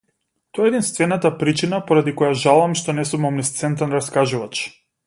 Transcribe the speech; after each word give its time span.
Тоа 0.57 0.63
е 0.63 0.69
единствената 0.71 1.31
причина 1.43 1.81
поради 1.91 2.15
која 2.23 2.41
жалам 2.47 2.75
што 2.81 2.99
не 3.01 3.07
сум 3.13 3.31
омнисцентен 3.33 3.97
раскажувач. 3.99 4.69